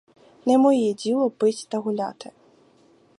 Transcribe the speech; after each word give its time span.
Не 0.45 0.57
моє 0.57 0.93
діло 0.93 1.29
пить 1.29 1.65
та 1.69 1.77
гуляти. 1.77 2.31